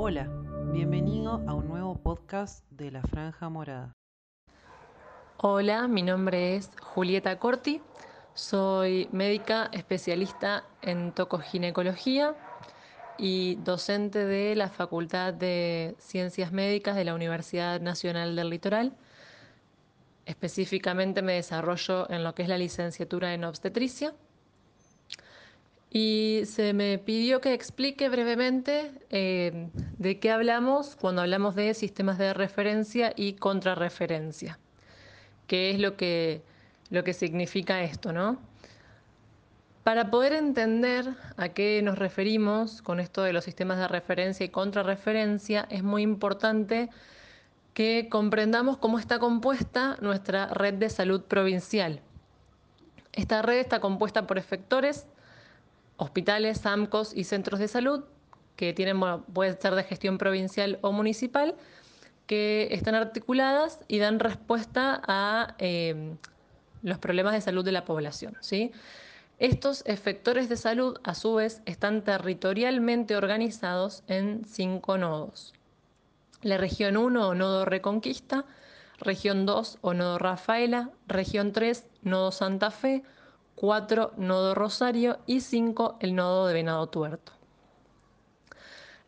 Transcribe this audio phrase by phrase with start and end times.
[0.00, 0.28] Hola,
[0.72, 3.96] bienvenido a un nuevo podcast de La Franja Morada.
[5.38, 7.82] Hola, mi nombre es Julieta Corti,
[8.32, 12.36] soy médica especialista en tocoginecología
[13.18, 18.96] y docente de la Facultad de Ciencias Médicas de la Universidad Nacional del Litoral.
[20.26, 24.14] Específicamente me desarrollo en lo que es la licenciatura en obstetricia
[25.90, 32.18] y se me pidió que explique brevemente eh, de qué hablamos cuando hablamos de sistemas
[32.18, 34.58] de referencia y contrarreferencia.
[35.46, 36.42] ¿Qué es lo que,
[36.90, 38.38] lo que significa esto, no?
[39.82, 44.50] Para poder entender a qué nos referimos con esto de los sistemas de referencia y
[44.50, 46.90] contrarreferencia, es muy importante
[47.72, 52.02] que comprendamos cómo está compuesta nuestra red de salud provincial.
[53.12, 55.06] Esta red está compuesta por efectores
[55.98, 58.04] hospitales, AMCOS y centros de salud
[58.56, 61.54] que tienen, bueno, puede ser de gestión provincial o municipal,
[62.26, 66.16] que están articuladas y dan respuesta a eh,
[66.82, 68.36] los problemas de salud de la población.
[68.40, 68.72] ¿sí?
[69.38, 75.54] Estos efectores de salud, a su vez, están territorialmente organizados en cinco nodos.
[76.42, 78.44] La región 1 o nodo Reconquista,
[78.98, 83.04] región 2 o nodo Rafaela, región 3 nodo Santa Fe,
[83.60, 87.32] 4 nodo Rosario y 5 el nodo de Venado Tuerto.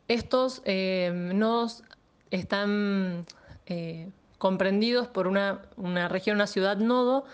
[0.09, 1.85] Estos eh, nodos
[2.33, 3.27] están
[3.67, 7.25] eh, comprendidos por una, una, región, una ciudad nodo,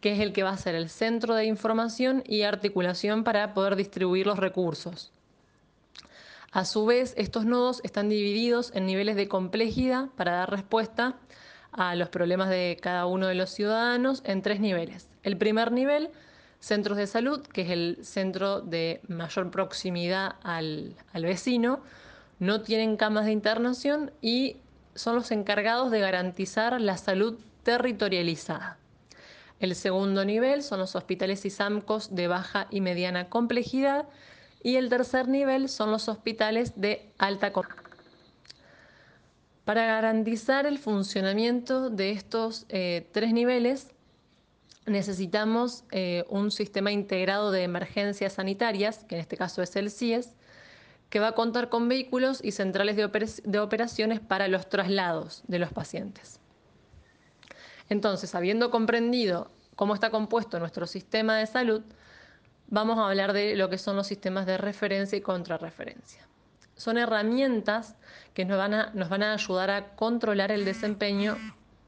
[0.00, 3.76] que es el que va a ser el centro de información y articulación para poder
[3.76, 5.12] distribuir los recursos.
[6.50, 11.14] A su vez, estos nodos están divididos en niveles de complejidad para dar respuesta
[11.70, 15.08] a los problemas de cada uno de los ciudadanos en tres niveles.
[15.22, 16.10] El primer nivel
[16.64, 21.80] centros de salud, que es el centro de mayor proximidad al, al vecino,
[22.38, 24.56] no tienen camas de internación y
[24.94, 28.78] son los encargados de garantizar la salud territorializada.
[29.60, 34.06] El segundo nivel son los hospitales y SAMCOS de baja y mediana complejidad
[34.62, 37.84] y el tercer nivel son los hospitales de alta complejidad.
[39.66, 43.94] Para garantizar el funcionamiento de estos eh, tres niveles,
[44.86, 50.34] necesitamos eh, un sistema integrado de emergencias sanitarias, que en este caso es el CIES,
[51.08, 55.42] que va a contar con vehículos y centrales de, oper de operaciones para los traslados
[55.46, 56.40] de los pacientes.
[57.88, 61.82] Entonces, habiendo comprendido cómo está compuesto nuestro sistema de salud,
[62.68, 66.26] vamos a hablar de lo que son los sistemas de referencia y contrarreferencia.
[66.76, 67.96] Son herramientas
[68.32, 71.36] que nos van nos van a ayudar a controlar el desempeño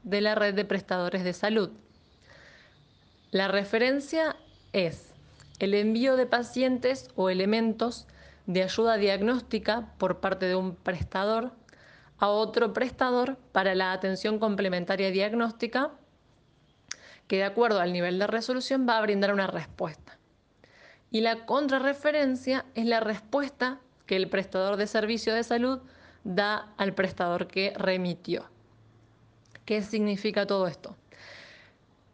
[0.03, 1.71] de la red de prestadores de salud
[3.31, 4.37] la referencia
[4.71, 5.13] es
[5.59, 8.07] el envío de pacientes o elementos
[8.45, 11.51] de ayuda diagnóstica por parte de un prestador
[12.19, 15.91] a otro prestador para la atención complementaria diagnóstica
[17.27, 20.17] que de acuerdo al nivel de resolución va a brindar una respuesta.
[21.11, 25.79] Y la contrarreferencia es la respuesta que el prestador de servicio de salud
[26.23, 28.49] da al prestador que remitió.
[29.65, 30.95] ¿Qué significa todo esto?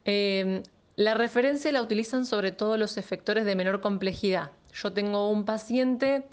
[0.06, 0.64] Eh,
[0.96, 4.52] la referencia la utilizan sobre todo los efectores de menor complejidad.
[4.74, 6.28] Yo tengo un paciente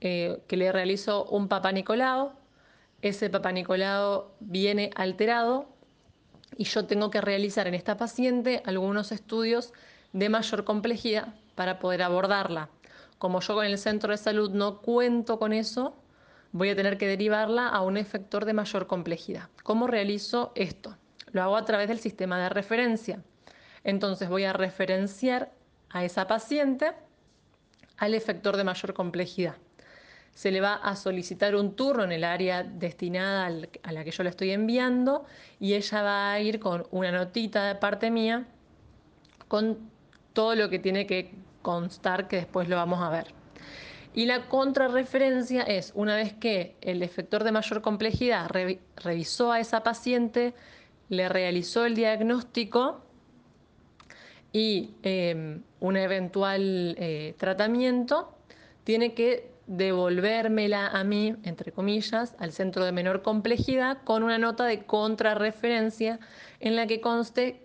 [0.00, 1.72] eh, que le realizo un papá
[3.02, 5.68] ese papá Nicolau viene alterado
[6.56, 9.72] y yo tengo que realizar en esta paciente algunos estudios
[10.12, 12.68] de mayor complejidad para poder abordarla.
[13.18, 15.96] Como yo con el centro de salud no cuento con eso,
[16.52, 19.48] voy a tener que derivarla a un efector de mayor complejidad.
[19.64, 20.96] ¿Cómo realizo esto?
[21.32, 23.22] Lo hago a través del sistema de referencia.
[23.84, 25.52] Entonces voy a referenciar
[25.90, 26.92] a esa paciente
[27.98, 29.56] al efector de mayor complejidad.
[30.34, 34.22] Se le va a solicitar un turno en el área destinada a la que yo
[34.22, 35.26] le estoy enviando
[35.60, 38.46] y ella va a ir con una notita de parte mía
[39.48, 39.90] con
[40.32, 43.26] todo lo que tiene que constar que después lo vamos a ver.
[44.14, 48.50] Y la contrarreferencia es, una vez que el efector de mayor complejidad
[48.96, 50.54] revisó a esa paciente,
[51.08, 53.02] le realizó el diagnóstico,
[54.52, 58.36] y em, un eventual eh, tratamiento,
[58.84, 64.64] tiene que devolvérmela a mí, entre comillas, al centro de menor complejidad con una nota
[64.64, 66.18] de contrarreferencia
[66.60, 67.62] en la que conste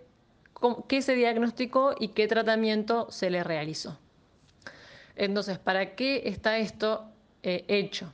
[0.88, 3.98] qué se diagnosticó y qué tratamiento se le realizó.
[5.16, 7.10] Entonces, ¿para qué está esto
[7.42, 8.12] eh, hecho?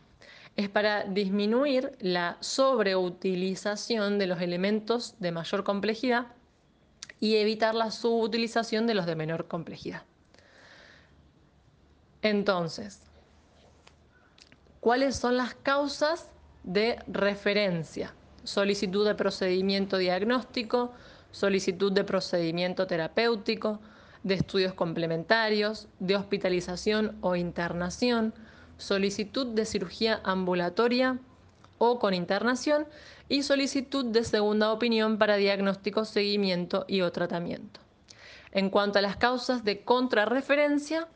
[0.57, 6.27] Es para disminuir la sobreutilización de los elementos de mayor complejidad
[7.21, 10.03] y evitar la subutilización de los de menor complejidad.
[12.23, 13.01] Entonces,
[14.81, 16.31] cuáles son las causas
[16.63, 18.15] de referencia.
[18.45, 20.93] Solicitud de procedimiento diagnóstico,
[21.31, 23.81] solicitud de procedimiento terapéutico,
[24.23, 28.35] de estudios complementarios, de hospitalización o internación,
[28.79, 31.19] solicitud de cirugía ambulatoria
[31.79, 32.87] o con internación
[33.29, 37.81] y solicitud de segunda opinión para diagnóstico, seguimiento y o tratamiento.
[38.53, 41.09] En cuanto a las causas de contrarreferencia,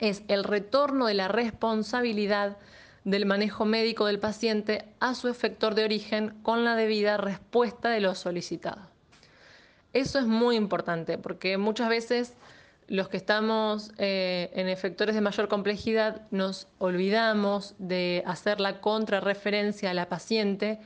[0.00, 2.58] es el retorno de la responsabilidad
[3.04, 8.00] del manejo médico del paciente a su efector de origen con la debida respuesta de
[8.00, 8.80] lo solicitado.
[9.92, 12.34] Eso es muy importante porque muchas veces
[12.88, 19.90] los que estamos eh, en efectores de mayor complejidad nos olvidamos de hacer la contrarreferencia
[19.90, 20.80] a la paciente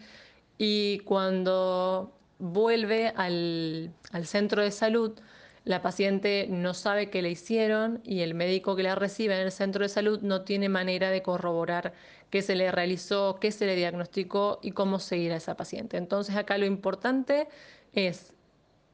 [0.59, 5.19] y cuando vuelve al, al centro de salud,
[5.65, 9.53] la paciente no sabe qué le hicieron y el médico que la recibe en el
[9.53, 11.93] centro de salud no tiene manera de corroborar
[12.31, 15.97] qué se le realizó, qué se le diagnosticó y cómo seguir a esa paciente.
[15.97, 17.49] Entonces acá lo importante
[17.93, 18.33] es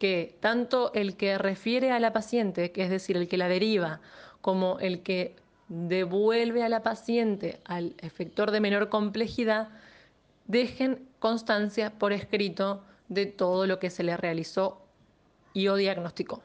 [0.04, 4.02] que tanto el que refiere a la paciente, que es decir, el que la deriva,
[4.42, 5.34] como el que
[5.68, 9.70] devuelve a la paciente al efector de menor complejidad,
[10.46, 14.82] dejen constancia por escrito de todo lo que se le realizó
[15.54, 16.42] y o diagnosticó.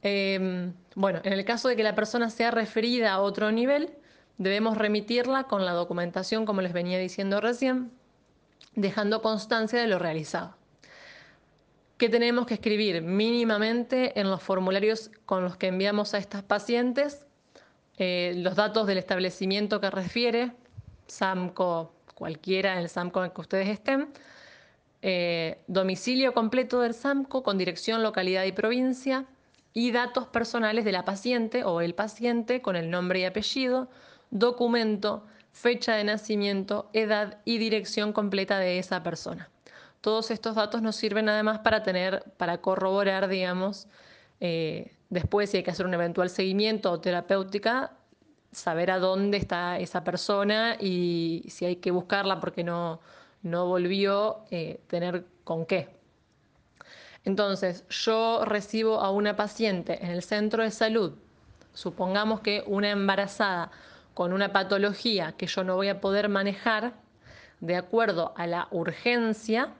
[0.00, 3.90] Em, bueno, en el caso de que la persona sea referida a otro nivel,
[4.38, 7.92] debemos remitirla con la documentación, como les venía diciendo recién,
[8.74, 10.63] dejando constancia de lo realizado.
[12.04, 17.24] ¿Qué tenemos que escribir mínimamente en los formularios con los que enviamos a estas pacientes?
[17.96, 20.52] Eh, los datos del establecimiento que refiere,
[21.06, 24.08] SAMCO, cualquiera en el SAMCO en el que ustedes estén,
[25.00, 29.24] eh, domicilio completo del SAMCO con dirección, localidad y provincia
[29.72, 33.88] y datos personales de la paciente o el paciente con el nombre y apellido,
[34.30, 39.48] documento, fecha de nacimiento, edad y dirección completa de esa persona.
[40.04, 43.88] Todos estos datos nos sirven además para tener, para corroborar, digamos,
[44.38, 47.92] eh, después si hay que hacer un eventual seguimiento o terapéutica,
[48.52, 53.00] saber a dónde está esa persona y si hay que buscarla porque no,
[53.40, 55.88] no volvió, eh, tener con qué.
[57.24, 61.14] Entonces, yo recibo a una paciente en el centro de salud,
[61.72, 63.70] supongamos que una embarazada
[64.12, 66.92] con una patología que yo no voy a poder manejar,
[67.60, 69.72] de acuerdo a la urgencia,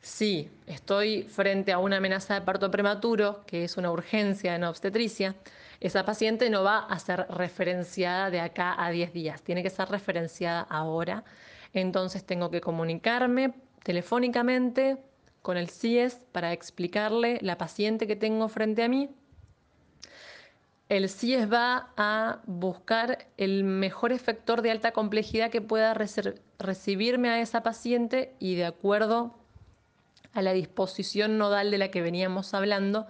[0.00, 5.36] si estoy frente a una amenaza de parto prematuro, que es una urgencia en obstetricia,
[5.80, 9.88] esa paciente no va a ser referenciada de acá a 10 días, tiene que ser
[9.88, 11.24] referenciada ahora.
[11.72, 14.98] Entonces tengo que comunicarme telefónicamente
[15.42, 19.10] con el CIES para explicarle la paciente que tengo frente a mí.
[20.88, 25.94] El CIES va a buscar el mejor efector de alta complejidad que pueda
[26.58, 29.39] recibirme a esa paciente y de acuerdo
[30.32, 33.06] a la disposición nodal de la que veníamos hablando,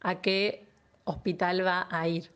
[0.00, 0.64] a qué
[1.04, 2.30] hospital va a ir.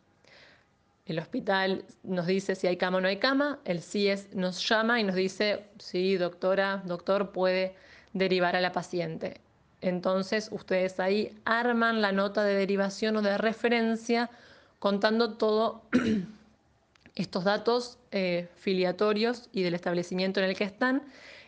[1.07, 5.01] El hospital nos dice si hay cama o no hay cama, el CIES nos llama
[5.01, 7.75] y nos dice, sí, doctora, doctor, puede
[8.15, 9.41] derivar a la paciente.
[9.83, 14.31] Entonces ustedes ahí arman la nota de derivación o de referencia
[14.79, 15.83] contando todos
[17.15, 21.03] estos datos eh, filiatorios y del establecimiento en el que están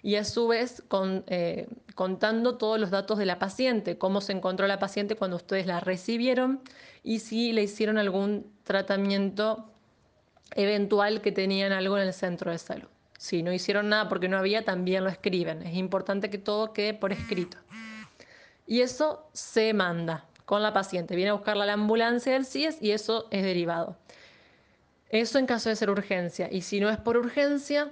[0.06, 0.84] y a su vez
[1.26, 5.66] eh, contando todos los datos de la paciente, cómo se encontró la paciente cuando ustedes
[5.66, 6.60] la recibieron
[7.02, 9.68] y si le hicieron algún tratamiento
[10.54, 12.86] eventual que tenían algo en el centro de salud.
[13.18, 15.62] Si no hicieron nada porque no había, también lo escriben.
[15.62, 17.58] Es importante que todo quede por escrito.
[18.64, 21.16] Y eso se manda con la paciente.
[21.16, 23.96] Viene a buscarla la ambulancia del CIES y eso es derivado.
[25.08, 26.48] Eso en caso de ser urgencia.
[26.48, 27.90] Y si no es por urgencia,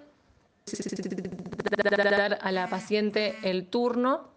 [1.97, 4.29] dar a la paciente el turno,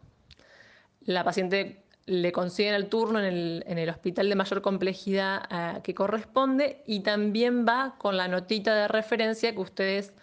[1.01, 6.81] la paciente le consiguen el turno en el, hospital de mayor complejidad eh, que corresponde
[6.85, 10.13] y también va con la notita de referencia que ustedes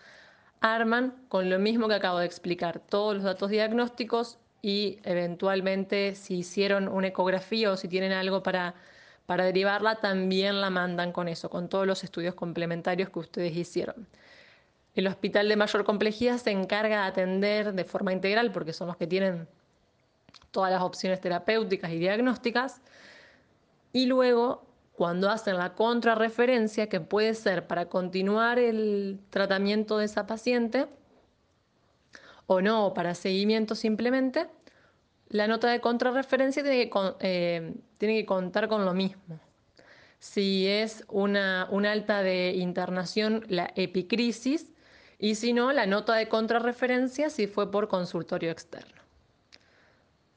[0.61, 6.39] arman con lo mismo que acabo de explicar, todos los datos diagnósticos y eventualmente si
[6.39, 8.75] hicieron una ecografía o si tienen algo para,
[9.27, 14.09] para derivarla, también la mandan con eso, con todos los estudios complementarios que ustedes hicieron.
[14.95, 18.97] El hospital de mayor complejidad se encarga de atender de forma integral, porque son los
[18.97, 19.49] que tienen
[20.51, 22.81] todas las opciones terapéuticas y diagnósticas.
[23.93, 30.27] Y luego, cuando hacen la contrarreferencia, que puede ser para continuar el tratamiento de esa
[30.27, 30.87] paciente,
[32.47, 34.47] o no, para seguimiento simplemente,
[35.29, 39.41] la nota de contrarreferencia tiene que, eh, tiene que contar con lo mismo.
[40.21, 44.74] Si es una, un alta de internación, la epicrisis,
[45.25, 49.01] y si no, la nota de contrarreferencia si fue por consultorio externo.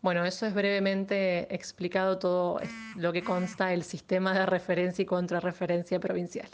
[0.02, 2.62] Bueno, eso es brevemente explicado todo
[2.96, 6.48] lo que consta el sistema de referencia y contrarreferencia provincial.